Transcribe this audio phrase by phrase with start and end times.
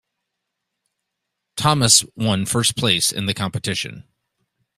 [1.55, 4.05] Thomas one first place in the competition.